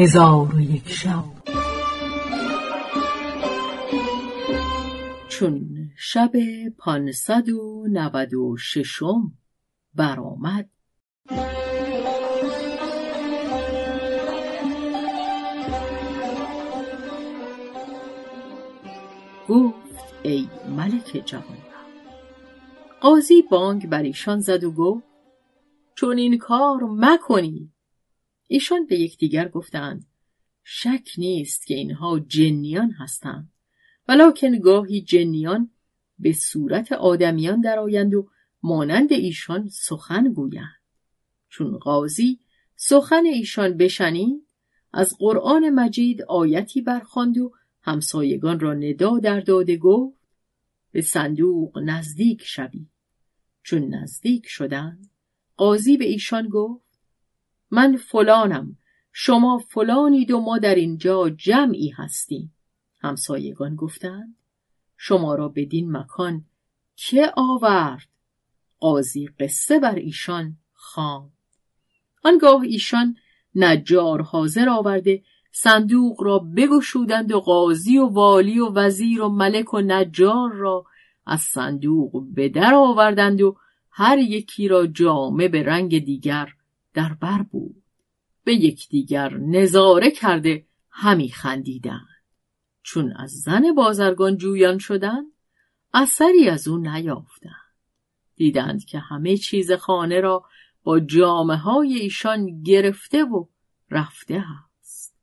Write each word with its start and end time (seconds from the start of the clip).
هزار 0.00 0.54
و 0.54 0.60
یک 0.60 0.88
شب. 0.88 1.24
چون 5.28 5.68
شب 5.96 6.32
پانصد 6.78 7.48
و 7.48 7.86
نود 7.90 8.34
و 8.34 8.56
ششم 8.56 9.32
برآمد. 9.94 10.70
گفت 19.48 19.76
ای 20.22 20.48
ملک 20.76 21.22
جوان 21.24 21.58
قاضی 23.00 23.42
بانگ 23.50 23.88
بر 23.88 24.02
ایشان 24.02 24.40
زد 24.40 24.64
و 24.64 24.72
گفت 24.72 25.04
چون 25.94 26.18
این 26.18 26.38
کار 26.38 26.84
مکنی 26.84 27.72
ایشان 28.48 28.86
به 28.86 29.00
یکدیگر 29.00 29.48
گفتند 29.48 30.06
شک 30.64 31.08
نیست 31.18 31.66
که 31.66 31.74
اینها 31.74 32.18
جنیان 32.18 32.90
هستند. 32.90 33.52
ولکن 34.08 34.58
گاهی 34.58 35.02
جنیان 35.02 35.70
به 36.18 36.32
صورت 36.32 36.92
آدمیان 36.92 37.60
درآیند 37.60 38.14
و 38.14 38.28
مانند 38.62 39.12
ایشان 39.12 39.68
سخن 39.68 40.32
گویند. 40.32 40.82
چون 41.48 41.78
قاضی 41.78 42.40
سخن 42.76 43.24
ایشان 43.26 43.76
بشنید 43.76 44.48
از 44.92 45.16
قرآن 45.18 45.70
مجید 45.70 46.22
آیتی 46.22 46.80
برخواند 46.80 47.38
و 47.38 47.52
همسایگان 47.82 48.60
را 48.60 48.74
ندا 48.74 49.18
در 49.18 49.40
داده 49.40 49.76
گفت 49.76 50.18
به 50.92 51.02
صندوق 51.02 51.78
نزدیک 51.78 52.42
شوی. 52.44 52.86
چون 53.62 53.94
نزدیک 53.94 54.46
شدند 54.46 55.10
قاضی 55.56 55.96
به 55.96 56.04
ایشان 56.04 56.48
گفت 56.48 56.87
من 57.70 57.96
فلانم 57.96 58.76
شما 59.12 59.58
فلانید 59.58 60.30
و 60.30 60.40
ما 60.40 60.58
در 60.58 60.74
اینجا 60.74 61.30
جمعی 61.30 61.88
هستیم. 61.88 62.54
همسایگان 63.00 63.76
گفتند 63.76 64.36
شما 64.96 65.34
را 65.34 65.48
بدین 65.48 65.96
مکان 65.96 66.44
که 66.96 67.32
آورد؟ 67.36 68.08
قاضی 68.80 69.26
قصه 69.26 69.78
بر 69.78 69.94
ایشان 69.94 70.56
خواند. 70.72 71.32
آنگاه 72.24 72.62
ایشان 72.62 73.16
نجار 73.54 74.22
حاضر 74.22 74.68
آورده 74.68 75.22
صندوق 75.52 76.22
را 76.22 76.38
بگشودند 76.38 77.32
و 77.32 77.40
قاضی 77.40 77.98
و 77.98 78.06
والی 78.06 78.58
و 78.60 78.68
وزیر 78.68 79.22
و 79.22 79.28
ملک 79.28 79.74
و 79.74 79.80
نجار 79.80 80.52
را 80.52 80.84
از 81.26 81.40
صندوق 81.40 82.24
به 82.34 82.48
در 82.48 82.74
آوردند 82.74 83.40
و 83.40 83.56
هر 83.90 84.18
یکی 84.18 84.68
را 84.68 84.86
جامه 84.86 85.48
به 85.48 85.62
رنگ 85.62 86.04
دیگر 86.04 86.54
در 86.98 87.14
بر 87.14 87.42
بود. 87.42 87.82
به 88.44 88.54
یکدیگر 88.54 89.36
نظاره 89.36 90.10
کرده 90.10 90.66
همی 90.90 91.28
خندیدند. 91.28 92.24
چون 92.82 93.12
از 93.16 93.30
زن 93.30 93.72
بازرگان 93.76 94.36
جویان 94.36 94.78
شدند 94.78 95.32
اثری 95.94 96.48
از 96.48 96.68
او 96.68 96.78
نیافتند. 96.78 97.74
دیدند 98.36 98.84
که 98.84 98.98
همه 98.98 99.36
چیز 99.36 99.72
خانه 99.72 100.20
را 100.20 100.44
با 100.82 101.00
جامعه 101.00 101.56
های 101.56 101.94
ایشان 101.94 102.62
گرفته 102.62 103.24
و 103.24 103.46
رفته 103.90 104.44
است. 104.80 105.16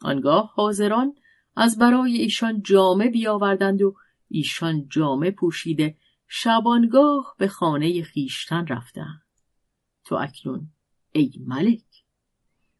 آنگاه 0.00 0.52
حاضران 0.54 1.14
از 1.56 1.78
برای 1.78 2.16
ایشان 2.16 2.62
جامه 2.62 3.08
بیاوردند 3.08 3.82
و 3.82 3.96
ایشان 4.28 4.88
جامه 4.88 5.30
پوشیده 5.30 5.96
شبانگاه 6.28 7.34
به 7.38 7.48
خانه 7.48 8.02
خیشتن 8.02 8.66
رفتند. 8.66 9.22
تو 10.04 10.14
اکنون 10.14 10.70
ای 11.16 11.32
ملک. 11.46 11.82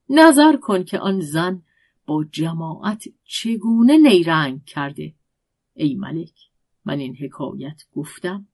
نظر 0.09 0.57
کن 0.57 0.85
که 0.85 0.99
آن 0.99 1.21
زن 1.21 1.63
با 2.07 2.25
جماعت 2.25 3.05
چگونه 3.25 3.97
نیرنگ 3.97 4.65
کرده. 4.65 5.15
ای 5.75 5.95
ملک 5.95 6.34
من 6.84 6.99
این 6.99 7.17
حکایت 7.17 7.83
گفتم 7.93 8.49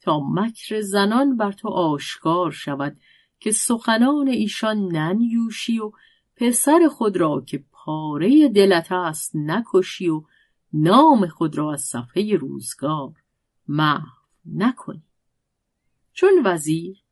تا 0.00 0.20
مکر 0.20 0.80
زنان 0.80 1.36
بر 1.36 1.52
تو 1.52 1.68
آشکار 1.68 2.50
شود 2.50 2.96
که 3.40 3.52
سخنان 3.52 4.28
ایشان 4.28 4.78
ننیوشی 4.78 5.78
و 5.78 5.92
پسر 6.36 6.88
خود 6.90 7.16
را 7.16 7.40
که 7.46 7.64
پاره 7.72 8.48
دلت 8.48 8.92
است 8.92 9.36
نکشی 9.36 10.08
و 10.08 10.22
نام 10.72 11.26
خود 11.26 11.58
را 11.58 11.72
از 11.72 11.80
صفحه 11.80 12.36
روزگار 12.36 13.12
محو 13.68 14.06
نکنی. 14.44 15.02
چون 16.12 16.42
وزیر 16.44 17.05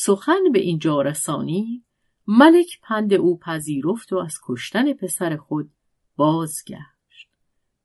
سخن 0.00 0.52
به 0.52 0.60
اینجا 0.60 1.02
رسانی 1.02 1.84
ملک 2.26 2.80
پند 2.82 3.14
او 3.14 3.38
پذیرفت 3.38 4.12
و 4.12 4.16
از 4.18 4.38
کشتن 4.46 4.92
پسر 4.92 5.36
خود 5.36 5.70
بازگشت. 6.16 7.28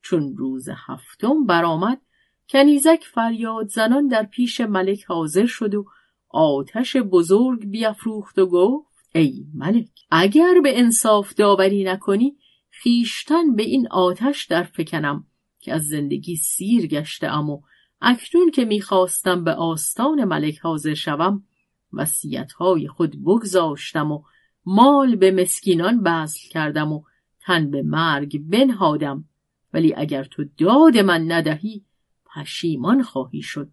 چون 0.01 0.37
روز 0.37 0.69
هفتم 0.87 1.45
برآمد 1.45 2.01
کنیزک 2.49 3.03
فریاد 3.13 3.67
زنان 3.67 4.07
در 4.07 4.23
پیش 4.23 4.61
ملک 4.61 5.03
حاضر 5.03 5.45
شد 5.45 5.75
و 5.75 5.85
آتش 6.29 6.97
بزرگ 6.97 7.65
بیافروخت 7.65 8.39
و 8.39 8.45
گفت 8.45 9.09
ای 9.15 9.45
ملک 9.53 9.89
اگر 10.11 10.53
به 10.63 10.79
انصاف 10.79 11.33
داوری 11.33 11.83
نکنی 11.83 12.37
خیشتن 12.69 13.55
به 13.55 13.63
این 13.63 13.87
آتش 13.91 14.45
در 14.45 14.63
فکنم 14.63 15.27
که 15.59 15.73
از 15.73 15.87
زندگی 15.87 16.35
سیر 16.35 16.87
گشته 16.87 17.27
ام 17.27 17.49
و 17.49 17.61
اکنون 18.01 18.51
که 18.51 18.65
می‌خواستم 18.65 19.43
به 19.43 19.53
آستان 19.53 20.23
ملک 20.23 20.59
حاضر 20.59 20.93
شوم 20.93 21.43
وصیتهای 21.93 22.87
خود 22.87 23.23
بگذاشتم 23.23 24.11
و 24.11 24.23
مال 24.65 25.15
به 25.15 25.31
مسکینان 25.31 26.03
بذل 26.03 26.49
کردم 26.49 26.93
و 26.93 27.03
تن 27.39 27.71
به 27.71 27.83
مرگ 27.83 28.39
بنهادم. 28.39 29.25
ولی 29.73 29.93
اگر 29.93 30.23
تو 30.23 30.43
داد 30.57 30.97
من 30.97 31.31
ندهی 31.31 31.85
پشیمان 32.35 33.03
خواهی 33.03 33.41
شد. 33.41 33.71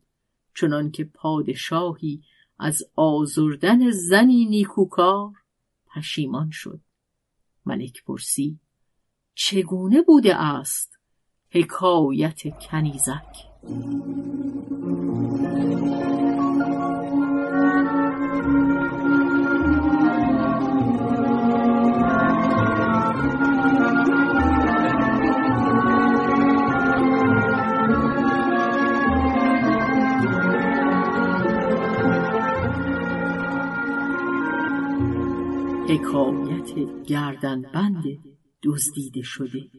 چنان 0.55 0.91
که 0.91 1.05
پادشاهی 1.05 2.23
از 2.59 2.83
آزردن 2.97 3.91
زنی 3.91 4.45
نیکوکار 4.45 5.33
پشیمان 5.95 6.51
شد. 6.51 6.81
ملک 7.67 8.05
پرسی 8.05 8.59
چگونه 9.35 10.03
بوده 10.03 10.37
است 10.37 10.99
حکایت 11.51 12.43
کنیزک؟ 12.61 13.51
حکایت 35.91 37.03
گردنبند 37.07 38.05
دزدیده 38.63 39.23
شده. 39.23 39.71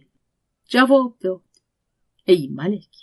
جواب 0.67 1.17
داد 1.19 1.41
ای 2.25 2.47
ملک 2.47 2.95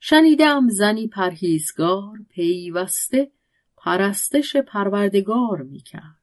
شنیدم 0.00 0.68
زنی 0.68 1.08
پرهیزگار 1.08 2.18
پیوسته 2.28 3.30
پرستش 3.76 4.56
پروردگار 4.56 5.62
می‌کرد. 5.62 6.22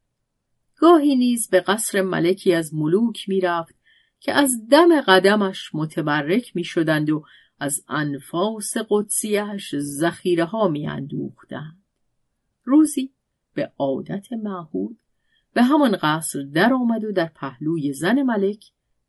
گاهی 0.75 1.16
نیز 1.16 1.50
به 1.50 1.59
قصر 1.59 2.02
ملکی 2.02 2.53
از 2.53 2.74
ملوک 2.74 3.30
می‌رفت 3.30 3.75
که 4.19 4.34
از 4.34 4.68
دم 4.72 5.01
قدمش 5.01 5.69
متبرک 5.74 6.56
می‌شدند 6.56 7.09
و 7.09 7.24
از 7.59 7.86
انفاس 7.88 8.74
قدسیش 8.90 9.75
ذخیره 9.75 10.46
ها 10.46 10.68
میاندوختند. 10.68 11.84
روزی 12.63 13.13
به 13.53 13.72
عادت 13.78 14.34
معهود 14.34 15.00
به 15.54 15.63
همان 15.63 15.98
قصر 16.01 16.42
در 16.54 16.74
آمد 16.74 17.04
و 17.04 17.12
در 17.12 17.31
پهلوی 17.36 17.94
زن 17.94 18.22
ملک 18.22 18.66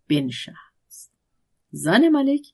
بنشست. 0.09 1.13
زن 1.71 2.09
ملک 2.09 2.47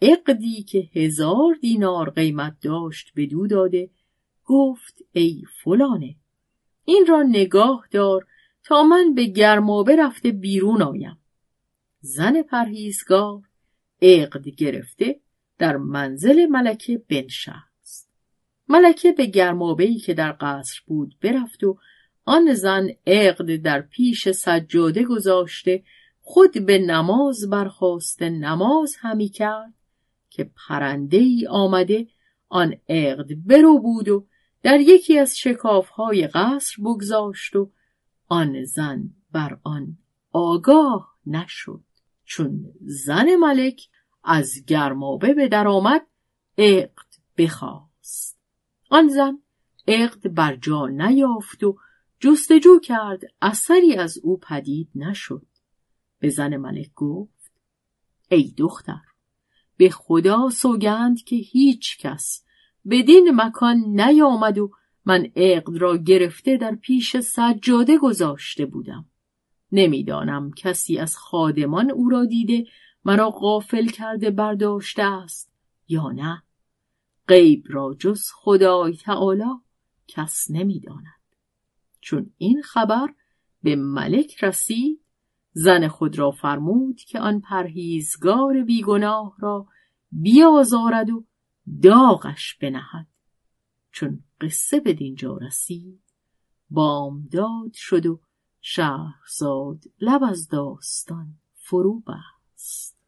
اقدی 0.00 0.62
که 0.62 0.88
هزار 0.94 1.54
دینار 1.60 2.10
قیمت 2.10 2.56
داشت 2.60 3.12
به 3.14 3.26
دو 3.26 3.46
داده 3.46 3.90
گفت 4.44 4.94
ای 5.12 5.44
فلانه 5.64 6.16
این 6.84 7.06
را 7.06 7.22
نگاه 7.22 7.86
دار 7.90 8.26
تا 8.64 8.82
من 8.82 9.14
به 9.14 9.24
گرمابه 9.24 9.96
رفته 9.96 10.30
بیرون 10.30 10.82
آیم. 10.82 11.18
زن 12.00 12.42
پرهیزگار 12.42 13.42
اقد 14.00 14.48
گرفته 14.48 15.20
در 15.58 15.76
منزل 15.76 16.46
ملکه 16.46 17.02
بنشست. 17.08 18.10
ملکه 18.68 19.12
به 19.12 19.26
گرمابه 19.26 19.94
که 19.94 20.14
در 20.14 20.36
قصر 20.40 20.80
بود 20.86 21.16
برفت 21.20 21.64
و 21.64 21.78
آن 22.28 22.54
زن 22.54 22.88
عقد 23.06 23.56
در 23.56 23.80
پیش 23.80 24.28
سجاده 24.28 25.04
گذاشته 25.04 25.82
خود 26.20 26.66
به 26.66 26.78
نماز 26.78 27.50
برخواسته 27.50 28.30
نماز 28.30 28.96
همی 29.00 29.28
کرد 29.28 29.74
که 30.30 30.50
پرنده 30.68 31.16
ای 31.16 31.46
آمده 31.50 32.06
آن 32.48 32.74
عقد 32.88 33.26
برو 33.46 33.78
بود 33.78 34.08
و 34.08 34.26
در 34.62 34.80
یکی 34.80 35.18
از 35.18 35.38
شکافهای 35.38 36.26
قصر 36.26 36.82
بگذاشت 36.82 37.56
و 37.56 37.70
آن 38.28 38.64
زن 38.64 39.10
بر 39.32 39.58
آن 39.62 39.98
آگاه 40.32 41.14
نشد. 41.26 41.84
چون 42.24 42.72
زن 42.80 43.36
ملک 43.36 43.88
از 44.24 44.64
گرمابه 44.66 45.34
به 45.34 45.48
در 45.48 45.68
آمد 45.68 46.06
عقد 46.58 47.06
بخواست. 47.38 48.38
آن 48.90 49.08
زن 49.08 49.38
عقد 49.88 50.34
بر 50.34 50.56
جا 50.56 50.86
نیافت 50.86 51.64
و 51.64 51.78
جستجو 52.20 52.78
کرد. 52.78 53.20
اثری 53.42 53.94
از 53.94 54.18
او 54.18 54.38
پدید 54.38 54.88
نشد. 54.94 55.46
به 56.18 56.28
زن 56.28 56.56
ملک 56.56 56.94
گفت 56.94 57.52
ای 58.30 58.54
دختر 58.58 59.00
به 59.76 59.90
خدا 59.90 60.50
سوگند 60.50 61.22
که 61.22 61.36
هیچ 61.36 61.98
کس 61.98 62.44
بدین 62.90 63.30
مکان 63.34 63.76
نیامد 63.76 64.58
و 64.58 64.70
من 65.04 65.26
عقد 65.36 65.76
را 65.76 65.96
گرفته 65.96 66.56
در 66.56 66.74
پیش 66.74 67.16
سجاده 67.16 67.98
گذاشته 67.98 68.66
بودم. 68.66 69.06
نمی‌دانم 69.72 70.50
کسی 70.52 70.98
از 70.98 71.16
خادمان 71.16 71.90
او 71.90 72.08
را 72.08 72.24
دیده 72.24 72.66
مرا 73.04 73.30
غافل 73.30 73.86
کرده 73.86 74.30
برداشته 74.30 75.02
است 75.02 75.52
یا 75.88 76.08
نه. 76.10 76.42
غیب 77.28 77.64
را 77.68 77.96
جز 77.98 78.22
خدای 78.34 78.96
تعالی 78.96 79.54
کس 80.08 80.50
نمی‌داند. 80.50 81.17
چون 82.00 82.30
این 82.38 82.62
خبر 82.62 83.08
به 83.62 83.76
ملک 83.76 84.44
رسید 84.44 85.00
زن 85.52 85.88
خود 85.88 86.18
را 86.18 86.30
فرمود 86.30 86.96
که 87.00 87.20
آن 87.20 87.40
پرهیزگار 87.40 88.62
بیگناه 88.62 89.36
را 89.38 89.66
بیازارد 90.12 91.10
و 91.10 91.24
داغش 91.82 92.54
بنهد. 92.60 93.06
چون 93.92 94.24
قصه 94.40 94.80
به 94.80 94.92
دینجا 94.92 95.36
رسید 95.36 96.02
بامداد 96.70 97.72
شد 97.74 98.06
و 98.06 98.20
شهرزاد 98.60 99.84
لب 100.00 100.24
از 100.24 100.48
داستان 100.48 101.34
فرو 101.54 102.00
بست. 102.00 102.98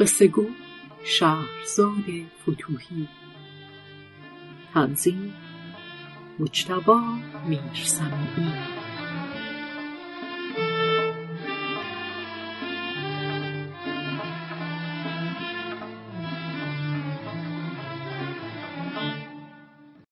قصه 0.00 0.26
گو 0.26 0.46
شهرزاد 1.04 2.04
فتوهی. 2.42 3.08
تنظیم 4.74 5.34
مجتبا 6.38 7.00
میرسمی 7.48 8.69